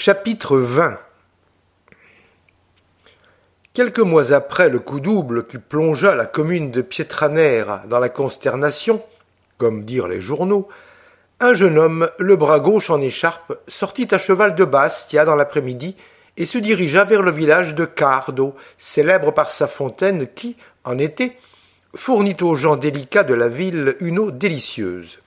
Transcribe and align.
Chapitre 0.00 0.56
20 0.58 0.96
Quelques 3.74 3.98
mois 3.98 4.32
après 4.32 4.68
le 4.68 4.78
coup 4.78 5.00
double 5.00 5.44
qui 5.44 5.58
plongea 5.58 6.14
la 6.14 6.24
commune 6.24 6.70
de 6.70 6.82
Pietranera 6.82 7.82
dans 7.88 7.98
la 7.98 8.08
consternation, 8.08 9.02
comme 9.56 9.84
dirent 9.84 10.06
les 10.06 10.20
journaux, 10.20 10.68
un 11.40 11.52
jeune 11.52 11.76
homme, 11.76 12.08
le 12.20 12.36
bras 12.36 12.60
gauche 12.60 12.90
en 12.90 13.00
écharpe, 13.00 13.58
sortit 13.66 14.06
à 14.12 14.18
cheval 14.18 14.54
de 14.54 14.64
Bastia 14.64 15.24
dans 15.24 15.34
l'après-midi 15.34 15.96
et 16.36 16.46
se 16.46 16.58
dirigea 16.58 17.02
vers 17.02 17.22
le 17.22 17.32
village 17.32 17.74
de 17.74 17.84
Cardo, 17.84 18.54
célèbre 18.78 19.32
par 19.32 19.50
sa 19.50 19.66
fontaine 19.66 20.28
qui, 20.32 20.56
en 20.84 20.96
été, 20.96 21.36
fournit 21.96 22.36
aux 22.40 22.54
gens 22.54 22.76
délicats 22.76 23.24
de 23.24 23.34
la 23.34 23.48
ville 23.48 23.96
une 23.98 24.20
eau 24.20 24.30
délicieuse. 24.30 25.18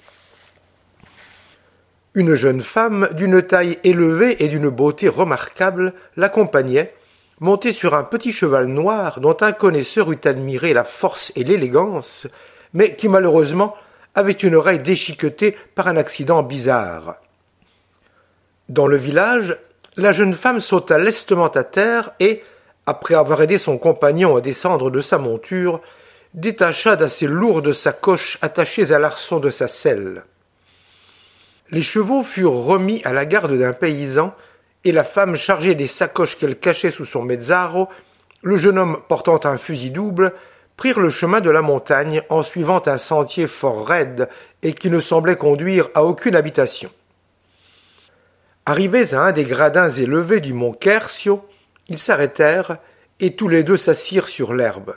Une 2.13 2.35
jeune 2.35 2.61
femme 2.61 3.07
d'une 3.13 3.41
taille 3.41 3.79
élevée 3.85 4.43
et 4.43 4.49
d'une 4.49 4.67
beauté 4.67 5.07
remarquable 5.07 5.93
l'accompagnait, 6.17 6.93
montée 7.39 7.71
sur 7.71 7.93
un 7.93 8.03
petit 8.03 8.33
cheval 8.33 8.67
noir 8.67 9.21
dont 9.21 9.37
un 9.39 9.53
connaisseur 9.53 10.11
eût 10.11 10.19
admiré 10.25 10.73
la 10.73 10.83
force 10.83 11.31
et 11.37 11.45
l'élégance, 11.45 12.27
mais 12.73 12.95
qui 12.97 13.07
malheureusement 13.07 13.75
avait 14.13 14.33
une 14.33 14.55
oreille 14.55 14.79
déchiquetée 14.79 15.55
par 15.73 15.87
un 15.87 15.95
accident 15.95 16.43
bizarre. 16.43 17.15
Dans 18.67 18.87
le 18.87 18.97
village, 18.97 19.57
la 19.95 20.11
jeune 20.11 20.33
femme 20.33 20.59
sauta 20.59 20.97
lestement 20.97 21.47
à 21.47 21.63
terre 21.63 22.11
et, 22.19 22.43
après 22.85 23.15
avoir 23.15 23.41
aidé 23.41 23.57
son 23.57 23.77
compagnon 23.77 24.35
à 24.35 24.41
descendre 24.41 24.91
de 24.91 24.99
sa 24.99 25.17
monture, 25.17 25.81
détacha 26.33 26.97
d'assez 26.97 27.27
lourdes 27.27 27.71
sacoches 27.71 28.37
attachées 28.41 28.91
à 28.91 28.99
l'arçon 28.99 29.39
de 29.39 29.49
sa 29.49 29.69
selle. 29.69 30.23
Les 31.71 31.81
chevaux 31.81 32.21
furent 32.21 32.51
remis 32.51 33.01
à 33.05 33.13
la 33.13 33.25
garde 33.25 33.57
d'un 33.57 33.73
paysan, 33.73 34.33
et 34.83 34.91
la 34.91 35.03
femme 35.03 35.35
chargée 35.35 35.75
des 35.75 35.87
sacoches 35.87 36.37
qu'elle 36.37 36.57
cachait 36.57 36.91
sous 36.91 37.05
son 37.05 37.23
mezzaro, 37.23 37.87
le 38.43 38.57
jeune 38.57 38.77
homme 38.77 38.99
portant 39.07 39.39
un 39.45 39.57
fusil 39.57 39.91
double, 39.91 40.33
prirent 40.75 40.99
le 40.99 41.09
chemin 41.09 41.41
de 41.41 41.49
la 41.49 41.61
montagne 41.61 42.23
en 42.29 42.43
suivant 42.43 42.81
un 42.87 42.97
sentier 42.97 43.47
fort 43.47 43.87
raide 43.87 44.27
et 44.63 44.73
qui 44.73 44.89
ne 44.89 44.99
semblait 44.99 45.35
conduire 45.35 45.89
à 45.93 46.03
aucune 46.03 46.35
habitation. 46.35 46.89
Arrivés 48.65 49.13
à 49.13 49.21
un 49.21 49.31
des 49.31 49.43
gradins 49.43 49.89
élevés 49.89 50.39
du 50.39 50.53
mont 50.53 50.73
Quercio, 50.73 51.47
ils 51.87 51.99
s'arrêtèrent 51.99 52.77
et 53.19 53.35
tous 53.35 53.47
les 53.47 53.63
deux 53.63 53.77
s'assirent 53.77 54.27
sur 54.27 54.53
l'herbe. 54.53 54.95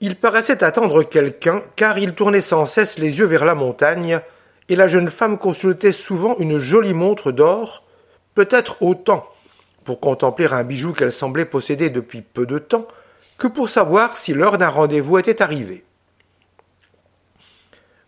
Ils 0.00 0.16
paraissaient 0.16 0.64
attendre 0.64 1.04
quelqu'un, 1.04 1.62
car 1.76 1.98
ils 1.98 2.14
tournaient 2.14 2.40
sans 2.40 2.66
cesse 2.66 2.98
les 2.98 3.18
yeux 3.18 3.26
vers 3.26 3.44
la 3.44 3.54
montagne, 3.54 4.20
et 4.72 4.76
la 4.76 4.88
jeune 4.88 5.10
femme 5.10 5.36
consultait 5.36 5.92
souvent 5.92 6.34
une 6.38 6.58
jolie 6.58 6.94
montre 6.94 7.30
d'or, 7.30 7.84
peut-être 8.34 8.80
autant 8.80 9.30
pour 9.84 10.00
contempler 10.00 10.46
un 10.50 10.64
bijou 10.64 10.94
qu'elle 10.94 11.12
semblait 11.12 11.44
posséder 11.44 11.90
depuis 11.90 12.22
peu 12.22 12.46
de 12.46 12.58
temps, 12.58 12.88
que 13.36 13.48
pour 13.48 13.68
savoir 13.68 14.16
si 14.16 14.32
l'heure 14.32 14.56
d'un 14.56 14.70
rendez-vous 14.70 15.18
était 15.18 15.42
arrivée. 15.42 15.84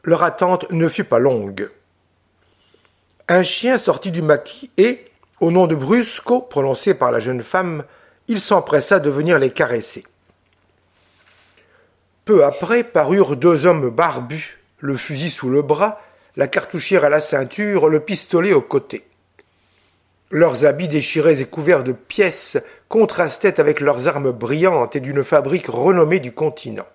Leur 0.04 0.22
attente 0.22 0.70
ne 0.70 0.88
fut 0.88 1.04
pas 1.04 1.18
longue. 1.18 1.68
Un 3.28 3.42
chien 3.42 3.76
sortit 3.76 4.10
du 4.10 4.22
maquis 4.22 4.70
et, 4.78 5.04
au 5.40 5.50
nom 5.50 5.66
de 5.66 5.74
Brusco 5.74 6.40
prononcé 6.40 6.94
par 6.94 7.12
la 7.12 7.20
jeune 7.20 7.42
femme, 7.42 7.84
il 8.26 8.40
s'empressa 8.40 9.00
de 9.00 9.10
venir 9.10 9.38
les 9.38 9.50
caresser. 9.50 10.06
Peu 12.24 12.42
après 12.42 12.84
parurent 12.84 13.36
deux 13.36 13.66
hommes 13.66 13.90
barbus, 13.90 14.58
le 14.78 14.96
fusil 14.96 15.28
sous 15.30 15.50
le 15.50 15.60
bras, 15.60 16.00
la 16.36 16.48
cartouchière 16.48 17.04
à 17.04 17.10
la 17.10 17.20
ceinture, 17.20 17.88
le 17.88 18.00
pistolet 18.00 18.52
au 18.52 18.60
côté. 18.60 19.04
Leurs 20.30 20.64
habits 20.64 20.88
déchirés 20.88 21.40
et 21.40 21.44
couverts 21.44 21.84
de 21.84 21.92
pièces 21.92 22.58
contrastaient 22.88 23.60
avec 23.60 23.80
leurs 23.80 24.08
armes 24.08 24.32
brillantes 24.32 24.96
et 24.96 25.00
d'une 25.00 25.22
fabrique 25.22 25.68
renommée 25.68 26.18
du 26.18 26.32
continent. 26.32 26.86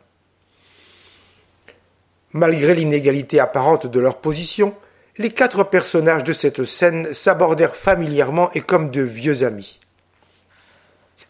Malgré 2.33 2.75
l'inégalité 2.75 3.39
apparente 3.39 3.87
de 3.87 3.99
leur 3.99 4.17
position, 4.17 4.75
les 5.17 5.31
quatre 5.31 5.63
personnages 5.63 6.23
de 6.23 6.33
cette 6.33 6.63
scène 6.63 7.13
s'abordèrent 7.13 7.75
familièrement 7.75 8.51
et 8.53 8.61
comme 8.61 8.91
de 8.91 9.01
vieux 9.01 9.43
amis. 9.43 9.79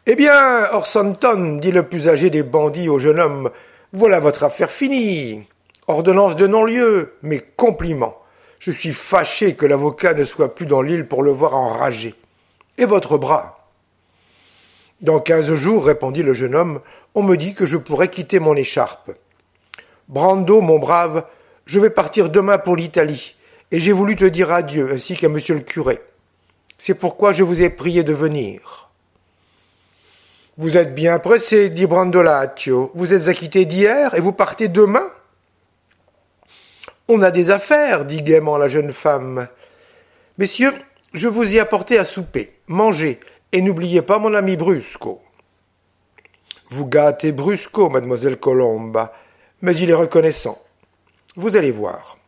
Eh 0.05 0.15
bien, 0.15 0.71
Orsanton, 0.71 1.57
dit 1.57 1.71
le 1.71 1.83
plus 1.83 2.07
âgé 2.07 2.29
des 2.29 2.43
bandits 2.43 2.89
au 2.89 2.99
jeune 2.99 3.19
homme, 3.19 3.51
voilà 3.93 4.19
votre 4.19 4.43
affaire 4.43 4.71
finie. 4.71 5.47
Ordonnance 5.89 6.35
de 6.35 6.45
non-lieu, 6.45 7.15
mais 7.23 7.39
compliments. 7.39 8.15
Je 8.59 8.69
suis 8.69 8.93
fâché 8.93 9.55
que 9.55 9.65
l'avocat 9.65 10.13
ne 10.13 10.23
soit 10.23 10.53
plus 10.53 10.67
dans 10.67 10.83
l'île 10.83 11.07
pour 11.07 11.23
le 11.23 11.31
voir 11.31 11.55
enragé. 11.55 12.13
Et 12.77 12.85
votre 12.85 13.17
bras? 13.17 13.67
Dans 15.01 15.19
quinze 15.19 15.51
jours, 15.55 15.83
répondit 15.83 16.21
le 16.21 16.35
jeune 16.35 16.53
homme, 16.53 16.81
on 17.15 17.23
me 17.23 17.37
dit 17.37 17.55
que 17.55 17.65
je 17.65 17.75
pourrais 17.75 18.09
quitter 18.09 18.39
mon 18.39 18.55
écharpe. 18.55 19.13
Brando, 20.07 20.61
mon 20.61 20.77
brave, 20.77 21.25
je 21.65 21.79
vais 21.79 21.89
partir 21.89 22.29
demain 22.29 22.59
pour 22.59 22.75
l'Italie, 22.75 23.35
et 23.71 23.79
j'ai 23.79 23.91
voulu 23.91 24.15
te 24.15 24.25
dire 24.25 24.51
adieu, 24.51 24.91
ainsi 24.93 25.17
qu'à 25.17 25.27
monsieur 25.27 25.55
le 25.55 25.61
curé. 25.61 25.99
C'est 26.77 26.93
pourquoi 26.93 27.33
je 27.33 27.41
vous 27.41 27.63
ai 27.63 27.71
prié 27.71 28.03
de 28.03 28.13
venir. 28.13 28.91
Vous 30.55 30.77
êtes 30.77 30.93
bien 30.93 31.17
pressé, 31.17 31.69
dit 31.69 31.87
Brandolaccio. 31.87 32.91
Vous 32.93 33.11
êtes 33.11 33.27
acquitté 33.27 33.65
d'hier 33.65 34.13
et 34.13 34.19
vous 34.19 34.33
partez 34.33 34.67
demain? 34.67 35.09
On 37.09 37.23
a 37.23 37.31
des 37.31 37.49
affaires, 37.49 38.05
dit 38.05 38.21
gaiement 38.21 38.57
la 38.57 38.69
jeune 38.69 38.93
femme. 38.93 39.47
Messieurs, 40.37 40.73
je 41.13 41.27
vous 41.27 41.55
ai 41.55 41.59
apporté 41.59 41.97
à 41.97 42.05
souper. 42.05 42.53
Mangez, 42.67 43.19
et 43.51 43.61
n'oubliez 43.61 44.03
pas 44.03 44.19
mon 44.19 44.35
ami 44.35 44.55
Brusco. 44.55 45.19
Vous 46.69 46.85
gâtez 46.85 47.31
Brusco, 47.31 47.89
mademoiselle 47.89 48.37
Colomba, 48.37 49.11
mais 49.61 49.75
il 49.75 49.89
est 49.89 49.95
reconnaissant. 49.95 50.61
Vous 51.35 51.55
allez 51.55 51.71
voir. 51.71 52.19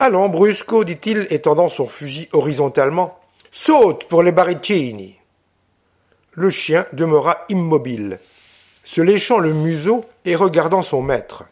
Allons, 0.00 0.28
Brusco, 0.28 0.82
dit-il, 0.82 1.28
étendant 1.30 1.68
son 1.68 1.86
fusil 1.86 2.28
horizontalement. 2.32 3.20
Saute 3.52 4.06
pour 4.08 4.24
les 4.24 4.32
barricini. 4.32 5.16
Le 6.32 6.50
chien 6.50 6.86
demeura 6.92 7.44
immobile, 7.50 8.18
se 8.82 9.00
léchant 9.00 9.38
le 9.38 9.52
museau 9.52 10.04
et 10.24 10.34
regardant 10.34 10.82
son 10.82 11.02
maître. 11.02 11.44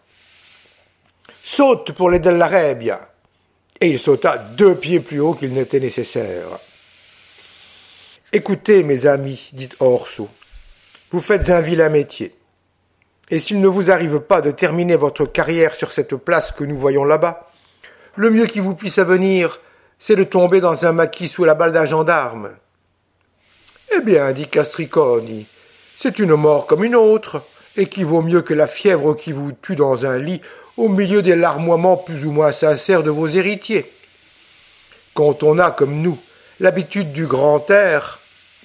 Saute 1.52 1.90
pour 1.90 2.10
les 2.10 2.20
Della 2.20 2.46
Rebia. 2.46 3.00
Et 3.80 3.88
il 3.88 3.98
sauta 3.98 4.38
deux 4.38 4.76
pieds 4.76 5.00
plus 5.00 5.18
haut 5.18 5.34
qu'il 5.34 5.52
n'était 5.52 5.80
nécessaire. 5.80 6.46
Écoutez, 8.32 8.84
mes 8.84 9.06
amis, 9.06 9.50
dit 9.52 9.68
Orso, 9.80 10.28
vous 11.10 11.20
faites 11.20 11.50
un 11.50 11.60
vilain 11.60 11.88
métier. 11.88 12.36
Et 13.30 13.40
s'il 13.40 13.60
ne 13.60 13.66
vous 13.66 13.90
arrive 13.90 14.20
pas 14.20 14.42
de 14.42 14.52
terminer 14.52 14.94
votre 14.94 15.26
carrière 15.26 15.74
sur 15.74 15.90
cette 15.90 16.14
place 16.14 16.52
que 16.52 16.62
nous 16.62 16.78
voyons 16.78 17.02
là-bas, 17.02 17.50
le 18.14 18.30
mieux 18.30 18.46
qui 18.46 18.60
vous 18.60 18.76
puisse 18.76 18.98
avenir, 18.98 19.58
c'est 19.98 20.14
de 20.14 20.22
tomber 20.22 20.60
dans 20.60 20.86
un 20.86 20.92
maquis 20.92 21.26
sous 21.26 21.44
la 21.44 21.56
balle 21.56 21.72
d'un 21.72 21.84
gendarme. 21.84 22.50
Eh 23.96 24.00
bien, 24.02 24.30
dit 24.30 24.46
Castriconi, 24.46 25.46
c'est 25.98 26.20
une 26.20 26.36
mort 26.36 26.68
comme 26.68 26.84
une 26.84 26.94
autre, 26.94 27.42
et 27.76 27.86
qui 27.86 28.04
vaut 28.04 28.22
mieux 28.22 28.42
que 28.42 28.54
la 28.54 28.68
fièvre 28.68 29.14
qui 29.14 29.32
vous 29.32 29.50
tue 29.50 29.74
dans 29.74 30.06
un 30.06 30.18
lit 30.18 30.42
au 30.80 30.88
milieu 30.88 31.20
des 31.20 31.36
larmoiements 31.36 31.98
plus 31.98 32.24
ou 32.24 32.32
moins 32.32 32.52
sincères 32.52 33.02
de 33.02 33.10
vos 33.10 33.28
héritiers. 33.28 33.84
Quand 35.12 35.42
on 35.42 35.58
a, 35.58 35.70
comme 35.70 36.00
nous, 36.00 36.18
l'habitude 36.58 37.12
du 37.12 37.26
grand 37.26 37.70
air, 37.70 38.18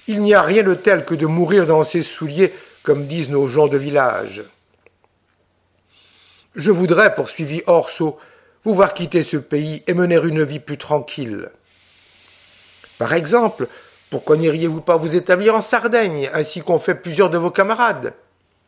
il 0.08 0.22
n'y 0.22 0.32
a 0.32 0.40
rien 0.40 0.62
de 0.62 0.72
tel 0.72 1.04
que 1.04 1.14
de 1.14 1.26
mourir 1.26 1.66
dans 1.66 1.84
ses 1.84 2.02
souliers, 2.02 2.54
comme 2.82 3.06
disent 3.06 3.28
nos 3.28 3.48
gens 3.48 3.68
de 3.68 3.76
village. 3.76 4.42
Je 6.54 6.70
voudrais, 6.70 7.14
poursuivit 7.14 7.62
Orso, 7.66 8.18
vous 8.64 8.74
voir 8.74 8.94
quitter 8.94 9.22
ce 9.22 9.36
pays 9.36 9.82
et 9.86 9.92
mener 9.92 10.16
une 10.16 10.42
vie 10.42 10.58
plus 10.58 10.78
tranquille. 10.78 11.50
Par 12.96 13.12
exemple, 13.12 13.68
pourquoi 14.08 14.38
n'iriez-vous 14.38 14.80
pas 14.80 14.96
vous 14.96 15.14
établir 15.16 15.54
en 15.54 15.60
Sardaigne, 15.60 16.30
ainsi 16.32 16.62
qu'ont 16.62 16.78
fait 16.78 16.94
plusieurs 16.94 17.28
de 17.28 17.36
vos 17.36 17.50
camarades? 17.50 18.14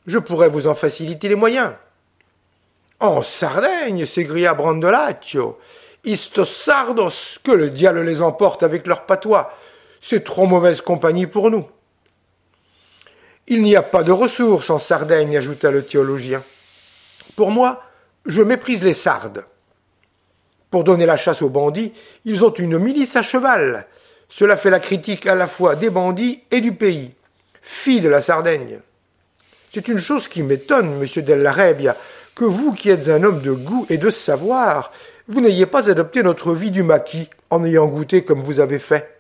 Je 0.07 0.19
pourrais 0.19 0.51
vous 0.51 0.67
en 0.67 0.75
faciliter 0.75 1.31
les 1.31 1.35
moyens. 1.35 1.73
En 3.01 3.23
Sardaigne, 3.23 4.07
s'égria 4.07 4.55
Brandolaccio. 4.55 5.59
Istos 6.05 6.47
sardos, 6.47 7.39
que 7.43 7.53
le 7.53 7.71
diable 7.71 8.03
les 8.03 8.23
emporte 8.23 8.63
avec 8.63 8.87
leur 8.87 9.07
patois. 9.07 9.53
C'est 10.01 10.25
trop 10.25 10.47
mauvaise 10.47 10.81
compagnie 10.81 11.27
pour 11.27 11.51
nous. 11.51 11.67
Il 13.47 13.63
n'y 13.63 13.77
a 13.77 13.83
pas 13.83 14.03
de 14.03 14.13
ressources 14.13 14.71
en 14.71 14.79
Sardaigne, 14.79 15.37
ajouta 15.37 15.71
le 15.71 15.85
théologien. 15.85 16.43
Pour 17.37 17.51
moi, 17.51 17.83
je 18.27 18.43
méprise 18.43 18.83
les 18.83 18.95
Sardes. 18.95 19.45
Pour 20.71 20.85
donner 20.85 21.07
la 21.07 21.17
chasse 21.17 21.41
aux 21.41 21.49
bandits, 21.49 21.95
ils 22.25 22.45
ont 22.45 22.53
une 22.53 22.79
milice 22.79 23.17
à 23.17 23.23
cheval. 23.23 23.87
Cela 24.29 24.57
fait 24.57 24.71
la 24.71 24.81
critique 24.81 25.27
à 25.27 25.35
la 25.35 25.47
fois 25.47 25.77
des 25.77 25.89
bandits 25.89 26.43
et 26.51 26.61
du 26.61 26.73
pays. 26.73 27.13
Fille 27.63 28.01
de 28.01 28.09
la 28.09 28.21
Sardaigne. 28.21 28.81
C'est 29.73 29.89
une 29.89 29.99
chose 29.99 30.29
qui 30.29 30.43
m'étonne, 30.43 30.99
monsieur 30.99 31.23
Della 31.23 31.53
que 32.39 32.45
vous 32.45 32.73
qui 32.73 32.89
êtes 32.89 33.09
un 33.09 33.25
homme 33.25 33.41
de 33.41 33.51
goût 33.51 33.85
et 33.91 33.99
de 33.99 34.11
savoir, 34.11 34.93
vous 35.27 35.41
n'ayez 35.41 35.67
pas 35.67 35.91
adopté 35.91 36.23
notre 36.23 36.55
vie 36.55 36.71
du 36.71 36.85
maquis 36.85 37.29
en 37.51 37.65
ayant 37.65 37.89
goûté 37.89 38.23
comme 38.23 38.43
vous 38.43 38.61
avez 38.61 38.79
fait. 38.79 39.19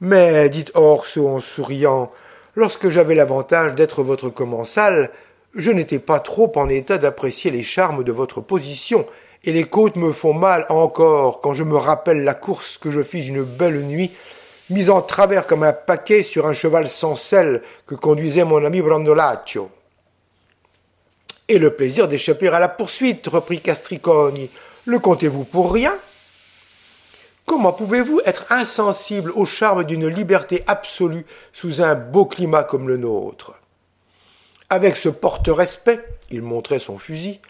Mais, 0.00 0.48
dit 0.48 0.66
Orso 0.74 1.26
en 1.26 1.40
souriant, 1.40 2.12
lorsque 2.54 2.88
j'avais 2.88 3.16
l'avantage 3.16 3.74
d'être 3.74 4.04
votre 4.04 4.30
commensal, 4.30 5.10
je 5.56 5.72
n'étais 5.72 5.98
pas 5.98 6.20
trop 6.20 6.52
en 6.54 6.68
état 6.68 6.98
d'apprécier 6.98 7.50
les 7.50 7.64
charmes 7.64 8.04
de 8.04 8.12
votre 8.12 8.40
position, 8.40 9.04
et 9.42 9.50
les 9.50 9.64
côtes 9.64 9.96
me 9.96 10.12
font 10.12 10.34
mal 10.34 10.66
encore 10.68 11.40
quand 11.40 11.52
je 11.52 11.64
me 11.64 11.76
rappelle 11.76 12.22
la 12.22 12.34
course 12.34 12.78
que 12.78 12.92
je 12.92 13.02
fis 13.02 13.26
une 13.26 13.42
belle 13.42 13.82
nuit, 13.82 14.12
mise 14.70 14.90
en 14.90 15.02
travers 15.02 15.48
comme 15.48 15.64
un 15.64 15.72
paquet 15.72 16.22
sur 16.22 16.46
un 16.46 16.52
cheval 16.52 16.88
sans 16.88 17.16
selle 17.16 17.60
que 17.88 17.96
conduisait 17.96 18.44
mon 18.44 18.64
ami 18.64 18.82
Brandolaccio. 18.82 19.68
Et 21.48 21.58
le 21.58 21.74
plaisir 21.74 22.08
d'échapper 22.08 22.48
à 22.48 22.60
la 22.60 22.68
poursuite, 22.68 23.26
reprit 23.26 23.60
Castriconi. 23.60 24.50
Le 24.84 24.98
comptez-vous 24.98 25.44
pour 25.44 25.72
rien? 25.72 25.96
Comment 27.46 27.72
pouvez-vous 27.72 28.20
être 28.26 28.52
insensible 28.52 29.32
au 29.34 29.46
charme 29.46 29.84
d'une 29.84 30.06
liberté 30.06 30.62
absolue 30.66 31.24
sous 31.54 31.80
un 31.80 31.94
beau 31.94 32.26
climat 32.26 32.62
comme 32.62 32.88
le 32.88 32.98
nôtre? 32.98 33.54
Avec 34.68 34.96
ce 34.96 35.08
porte-respect, 35.08 36.04
il 36.30 36.42
montrait 36.42 36.78
son 36.78 36.98
fusil, 36.98 37.40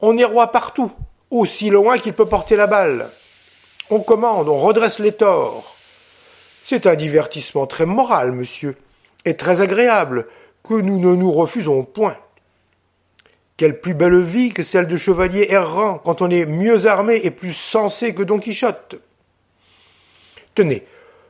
on 0.00 0.18
est 0.18 0.24
roi 0.24 0.48
partout, 0.48 0.92
aussi 1.30 1.70
loin 1.70 1.96
qu'il 1.96 2.12
peut 2.12 2.26
porter 2.26 2.54
la 2.56 2.66
balle. 2.66 3.08
On 3.88 4.00
commande, 4.00 4.50
on 4.50 4.58
redresse 4.58 4.98
les 4.98 5.12
torts. 5.12 5.74
C'est 6.62 6.86
un 6.86 6.96
divertissement 6.96 7.66
très 7.66 7.86
moral, 7.86 8.32
monsieur, 8.32 8.76
et 9.24 9.38
très 9.38 9.62
agréable, 9.62 10.26
que 10.68 10.74
nous 10.74 10.98
ne 10.98 11.14
nous 11.14 11.32
refusons 11.32 11.82
point. 11.82 12.18
Quelle 13.56 13.80
plus 13.80 13.94
belle 13.94 14.22
vie 14.22 14.52
que 14.52 14.62
celle 14.62 14.86
de 14.86 14.96
chevalier 14.96 15.46
errant 15.48 15.98
quand 15.98 16.20
on 16.20 16.30
est 16.30 16.44
mieux 16.44 16.86
armé 16.86 17.20
et 17.22 17.30
plus 17.30 17.54
sensé 17.54 18.14
que 18.14 18.22
Don 18.22 18.38
Quichotte. 18.38 18.96
Tenez, 20.54 20.86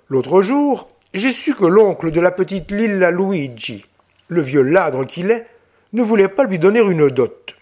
l'autre 0.09 0.43
jour, 0.43 0.89
j'ai 1.15 1.33
su 1.33 1.55
que 1.55 1.65
l'oncle 1.65 2.11
de 2.11 2.21
la 2.21 2.33
petite 2.33 2.73
Lilla 2.73 3.11
Luigi, 3.11 3.87
le 4.29 4.43
vieux 4.43 4.63
ladre 4.63 5.07
qu'il 5.07 5.31
est, 5.31 5.47
ne 5.93 6.03
voulait 6.03 6.29
pas 6.29 6.45
lui 6.45 6.59
donner 6.59 6.81
une 6.81 7.09
dot. 7.11 7.55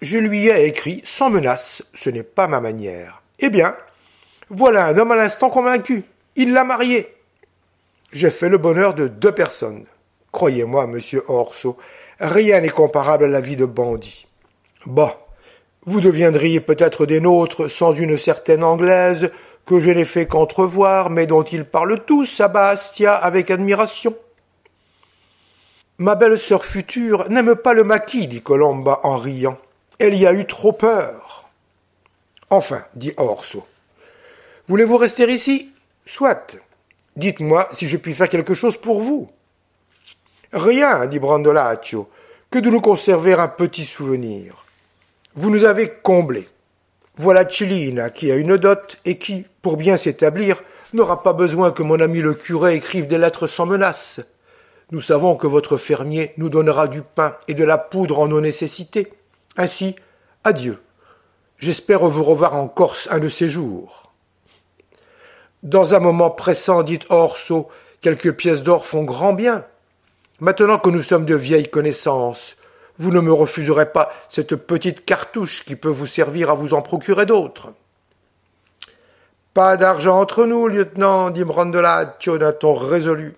Je 0.00 0.18
lui 0.18 0.48
ai 0.48 0.66
écrit 0.66 1.02
sans 1.04 1.28
menace, 1.28 1.82
ce 1.94 2.10
n'est 2.10 2.22
pas 2.22 2.46
ma 2.46 2.60
manière. 2.60 3.22
Eh 3.40 3.50
bien, 3.50 3.76
voilà 4.50 4.86
un 4.86 4.98
homme 4.98 5.12
à 5.12 5.16
l'instant 5.16 5.50
convaincu. 5.50 6.04
Il 6.36 6.52
l'a 6.52 6.64
marié. 6.64 7.12
J'ai 8.12 8.30
fait 8.30 8.48
le 8.48 8.58
bonheur 8.58 8.94
de 8.94 9.08
deux 9.08 9.32
personnes. 9.32 9.84
Croyez-moi, 10.30 10.86
monsieur 10.86 11.22
Orso, 11.28 11.76
Rien 12.22 12.60
n'est 12.60 12.68
comparable 12.68 13.24
à 13.24 13.28
la 13.28 13.40
vie 13.40 13.56
de 13.56 13.64
bandit. 13.64 14.28
Bah, 14.86 15.26
vous 15.84 16.00
deviendriez 16.00 16.60
peut-être 16.60 17.04
des 17.04 17.20
nôtres 17.20 17.68
sans 17.68 17.94
une 17.94 18.16
certaine 18.16 18.62
anglaise 18.62 19.32
que 19.66 19.80
je 19.80 19.90
n'ai 19.90 20.04
fait 20.04 20.26
qu'entrevoir, 20.26 21.10
mais 21.10 21.26
dont 21.26 21.42
ils 21.42 21.64
parlent 21.64 22.04
tous 22.04 22.40
à 22.40 22.46
Bastia 22.46 23.12
avec 23.12 23.50
admiration. 23.50 24.14
Ma 25.98 26.14
belle 26.14 26.38
sœur 26.38 26.64
future 26.64 27.28
n'aime 27.28 27.56
pas 27.56 27.74
le 27.74 27.82
maquis, 27.82 28.28
dit 28.28 28.40
Colomba 28.40 29.00
en 29.02 29.16
riant. 29.16 29.58
Elle 29.98 30.14
y 30.14 30.24
a 30.24 30.32
eu 30.32 30.46
trop 30.46 30.72
peur. 30.72 31.50
Enfin, 32.50 32.84
dit 32.94 33.14
Orso. 33.16 33.66
Voulez-vous 34.68 34.96
rester 34.96 35.28
ici? 35.28 35.72
Soit. 36.06 36.56
Dites-moi 37.16 37.68
si 37.72 37.88
je 37.88 37.96
puis 37.96 38.14
faire 38.14 38.28
quelque 38.28 38.54
chose 38.54 38.76
pour 38.76 39.00
vous. 39.00 39.28
Rien, 40.52 41.06
dit 41.06 41.18
Brandolaccio, 41.18 42.08
que 42.50 42.58
de 42.58 42.68
nous 42.68 42.80
conserver 42.82 43.32
un 43.32 43.48
petit 43.48 43.86
souvenir. 43.86 44.64
Vous 45.34 45.48
nous 45.48 45.64
avez 45.64 45.88
comblés. 45.88 46.46
Voilà 47.16 47.48
Chilina 47.48 48.10
qui 48.10 48.30
a 48.30 48.36
une 48.36 48.58
dot 48.58 48.98
et 49.06 49.18
qui, 49.18 49.46
pour 49.62 49.78
bien 49.78 49.96
s'établir, 49.96 50.62
n'aura 50.92 51.22
pas 51.22 51.32
besoin 51.32 51.70
que 51.70 51.82
mon 51.82 52.00
ami 52.00 52.20
le 52.20 52.34
curé 52.34 52.74
écrive 52.74 53.06
des 53.06 53.16
lettres 53.16 53.46
sans 53.46 53.64
menace. 53.64 54.20
Nous 54.90 55.00
savons 55.00 55.36
que 55.36 55.46
votre 55.46 55.78
fermier 55.78 56.34
nous 56.36 56.50
donnera 56.50 56.86
du 56.86 57.00
pain 57.00 57.36
et 57.48 57.54
de 57.54 57.64
la 57.64 57.78
poudre 57.78 58.18
en 58.18 58.28
nos 58.28 58.42
nécessités. 58.42 59.12
Ainsi, 59.56 59.96
adieu. 60.44 60.82
J'espère 61.56 62.00
vous 62.00 62.24
revoir 62.24 62.54
en 62.56 62.68
Corse 62.68 63.08
un 63.10 63.20
de 63.20 63.30
ces 63.30 63.48
jours. 63.48 64.12
Dans 65.62 65.94
un 65.94 66.00
moment 66.00 66.30
pressant, 66.30 66.82
dit 66.82 66.98
Orso, 67.08 67.68
quelques 68.02 68.32
pièces 68.32 68.62
d'or 68.62 68.84
font 68.84 69.04
grand 69.04 69.32
bien. 69.32 69.64
Maintenant 70.42 70.80
que 70.80 70.90
nous 70.90 71.04
sommes 71.04 71.24
de 71.24 71.36
vieilles 71.36 71.70
connaissances, 71.70 72.56
vous 72.98 73.12
ne 73.12 73.20
me 73.20 73.32
refuserez 73.32 73.92
pas 73.92 74.12
cette 74.28 74.56
petite 74.56 75.04
cartouche 75.04 75.64
qui 75.64 75.76
peut 75.76 75.88
vous 75.88 76.08
servir 76.08 76.50
à 76.50 76.54
vous 76.54 76.74
en 76.74 76.82
procurer 76.82 77.26
d'autres. 77.26 77.72
Pas 79.54 79.76
d'argent 79.76 80.20
entre 80.20 80.44
nous, 80.44 80.66
lieutenant, 80.66 81.30
dit 81.30 81.44
Brandolaccio 81.44 82.38
d'un 82.38 82.50
ton 82.50 82.74
résolu. 82.74 83.36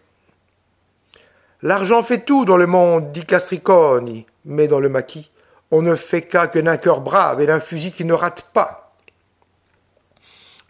L'argent 1.60 2.02
fait 2.02 2.24
tout 2.24 2.46
dans 2.46 2.56
le 2.56 2.66
monde, 2.66 3.12
dit 3.12 3.26
Castriconi, 3.26 4.24
mais 4.46 4.66
dans 4.66 4.80
le 4.80 4.88
maquis, 4.88 5.30
on 5.70 5.82
ne 5.82 5.96
fait 5.96 6.22
qu'à 6.22 6.46
que 6.46 6.58
d'un 6.58 6.78
cœur 6.78 7.02
brave 7.02 7.38
et 7.38 7.46
d'un 7.46 7.60
fusil 7.60 7.92
qui 7.92 8.06
ne 8.06 8.14
rate 8.14 8.46
pas. 8.54 8.94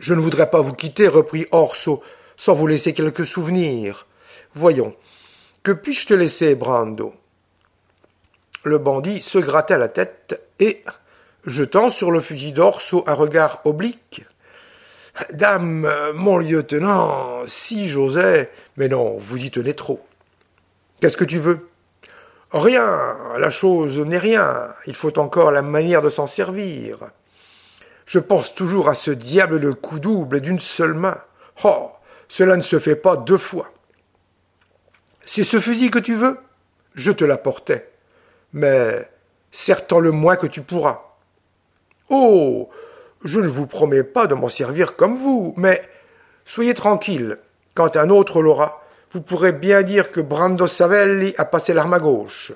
Je 0.01 0.15
ne 0.15 0.21
voudrais 0.21 0.51
pas 0.51 0.63
vous 0.63 0.75
quitter, 0.75 1.07
reprit 1.07 1.47
Orso, 1.53 2.03
sans 2.37 2.55
vous 2.55 2.67
laisser 2.67 2.93
quelques 2.93 3.25
souvenirs. 3.25 4.09
Voyons, 4.57 4.97
que 5.65 5.73
puis-je 5.73 6.07
te 6.07 6.15
laisser, 6.15 6.55
Brando? 6.55 7.13
Le 8.63 8.79
bandit 8.79 9.21
se 9.21 9.39
grattait 9.39 9.77
la 9.77 9.89
tête 9.89 10.41
et, 10.61 10.85
jetant 11.45 11.91
sur 11.91 12.13
le 12.13 12.21
fusil 12.21 12.53
d'Orso 12.53 13.03
un 13.09 13.15
regard 13.15 13.61
oblique, 13.65 14.25
Dame, 15.33 15.89
mon 16.15 16.39
lieutenant, 16.39 17.47
si 17.47 17.89
j'osais. 17.89 18.51
Mais 18.77 18.89
non, 18.89 19.17
vous 19.17 19.37
y 19.37 19.51
tenez 19.51 19.75
trop. 19.75 20.05
Qu'est-ce 21.01 21.17
que 21.17 21.25
tu 21.25 21.39
veux? 21.39 21.69
Rien, 22.53 23.17
la 23.39 23.51
chose 23.51 23.99
n'est 24.01 24.19
rien. 24.19 24.71
Il 24.87 24.95
faut 24.95 25.19
encore 25.19 25.51
la 25.51 25.63
manière 25.63 26.03
de 26.03 26.11
s'en 26.11 26.27
servir. 26.27 26.99
Je 28.07 28.19
pense 28.19 28.55
toujours 28.55 28.89
à 28.89 28.95
ce 28.95 29.11
diable 29.11 29.61
de 29.61 29.71
coup 29.71 29.99
double 29.99 30.41
d'une 30.41 30.61
seule 30.61 30.95
main. 30.95 31.19
Oh, 31.63 31.91
cela 32.29 32.57
ne 32.57 32.63
se 32.63 32.79
fait 32.79 32.97
pas 32.97 33.17
deux 33.17 33.39
fois. 33.39 33.74
C'est 35.27 35.45
ce 35.45 35.61
fusil 35.61 35.91
que 35.91 35.99
tu 35.99 36.15
veux? 36.15 36.39
Je 36.95 37.11
te 37.11 37.25
l'apportais. 37.25 37.91
Mais 38.53 39.09
serre 39.51 39.83
le 40.01 40.11
moins 40.11 40.37
que 40.37 40.47
tu 40.47 40.63
pourras. 40.63 41.17
Oh 42.09 42.69
Je 43.25 43.41
ne 43.41 43.49
vous 43.49 43.67
promets 43.67 44.05
pas 44.05 44.27
de 44.27 44.35
m'en 44.35 44.49
servir 44.49 44.97
comme 44.97 45.17
vous, 45.17 45.55
mais 45.57 45.83
soyez 46.45 46.75
tranquille. 46.75 47.39
Quand 47.75 47.97
un 47.97 48.11
autre 48.11 48.43
l'aura, 48.43 48.85
vous 49.13 49.21
pourrez 49.21 49.53
bien 49.53 49.83
dire 49.83 50.13
que 50.13 50.21
Brando 50.21 50.67
Savelli 50.67 51.35
a 51.39 51.45
passé 51.45 51.73
l'arme 51.73 51.95
à 51.95 52.01
gauche. 52.01 52.53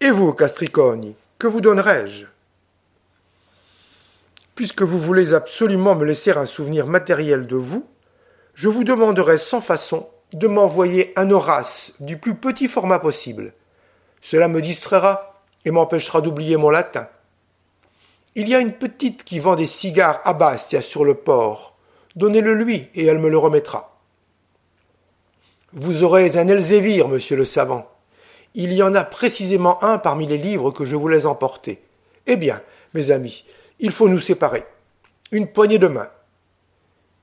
Et 0.00 0.10
vous, 0.10 0.32
Castriconi, 0.32 1.16
que 1.38 1.46
vous 1.46 1.60
donnerais-je 1.60 2.26
Puisque 4.54 4.82
vous 4.82 4.98
voulez 4.98 5.32
absolument 5.32 5.94
me 5.94 6.04
laisser 6.04 6.32
un 6.32 6.46
souvenir 6.46 6.86
matériel 6.86 7.46
de 7.46 7.56
vous, 7.56 7.86
je 8.54 8.68
vous 8.68 8.84
demanderai 8.84 9.38
sans 9.38 9.60
façon 9.60 10.08
de 10.32 10.46
m'envoyer 10.46 11.12
un 11.16 11.30
Horace 11.30 11.92
du 12.00 12.16
plus 12.16 12.34
petit 12.34 12.68
format 12.68 12.98
possible. 12.98 13.52
Cela 14.20 14.48
me 14.48 14.62
distraira 14.62 15.42
et 15.64 15.70
m'empêchera 15.70 16.20
d'oublier 16.20 16.56
mon 16.56 16.70
latin. 16.70 17.08
Il 18.34 18.48
y 18.48 18.54
a 18.54 18.60
une 18.60 18.72
petite 18.72 19.24
qui 19.24 19.38
vend 19.40 19.56
des 19.56 19.66
cigares 19.66 20.20
à 20.24 20.32
Bastia 20.32 20.80
sur 20.80 21.04
le 21.04 21.14
port. 21.14 21.76
Donnez-le 22.16 22.54
lui 22.54 22.88
et 22.94 23.04
elle 23.04 23.18
me 23.18 23.28
le 23.28 23.36
remettra. 23.36 23.98
Vous 25.72 26.02
aurez 26.02 26.36
un 26.38 26.48
Elzévir, 26.48 27.08
monsieur 27.08 27.36
le 27.36 27.44
savant. 27.44 27.90
Il 28.54 28.72
y 28.72 28.82
en 28.82 28.94
a 28.94 29.04
précisément 29.04 29.82
un 29.82 29.98
parmi 29.98 30.26
les 30.26 30.38
livres 30.38 30.70
que 30.70 30.84
je 30.84 30.96
voulais 30.96 31.26
emporter. 31.26 31.82
Eh 32.26 32.36
bien, 32.36 32.60
mes 32.94 33.10
amis, 33.10 33.44
il 33.78 33.90
faut 33.90 34.08
nous 34.08 34.20
séparer. 34.20 34.64
Une 35.30 35.46
poignée 35.46 35.78
de 35.78 35.88
main. 35.88 36.08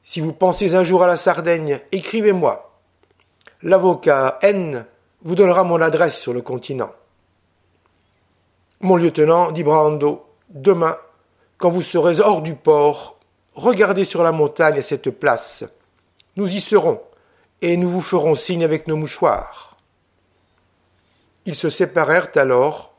Si 0.03 0.19
vous 0.19 0.33
pensez 0.33 0.73
un 0.73 0.83
jour 0.83 1.03
à 1.03 1.07
la 1.07 1.17
Sardaigne, 1.17 1.79
écrivez-moi. 1.91 2.68
L'avocat 3.61 4.39
N 4.41 4.85
vous 5.21 5.35
donnera 5.35 5.65
mon 5.65 5.81
adresse 5.81 6.17
sur 6.17 6.33
le 6.33 6.41
continent. 6.41 6.91
Mon 8.79 8.95
lieutenant, 8.95 9.51
dit 9.51 9.63
Brando, 9.63 10.25
demain, 10.49 10.97
quand 11.57 11.69
vous 11.69 11.81
serez 11.81 12.21
hors 12.21 12.41
du 12.41 12.55
port, 12.55 13.19
regardez 13.53 14.05
sur 14.05 14.23
la 14.23 14.31
montagne 14.31 14.79
à 14.79 14.81
cette 14.81 15.09
place. 15.09 15.65
Nous 16.37 16.47
y 16.47 16.61
serons, 16.61 17.01
et 17.61 17.75
nous 17.75 17.89
vous 17.89 18.01
ferons 18.01 18.35
signe 18.35 18.63
avec 18.63 18.87
nos 18.87 18.95
mouchoirs. 18.95 19.75
Ils 21.45 21.55
se 21.55 21.69
séparèrent 21.69 22.31
alors. 22.35 22.93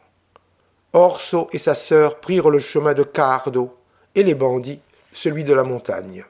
Orso 0.93 1.49
et 1.53 1.59
sa 1.59 1.75
sœur 1.75 2.21
prirent 2.21 2.51
le 2.51 2.59
chemin 2.59 2.93
de 2.93 3.05
Cardo, 3.05 3.79
et 4.15 4.25
les 4.25 4.35
bandits 4.35 4.83
celui 5.13 5.45
de 5.45 5.55
la 5.55 5.65
montagne. 5.65 6.25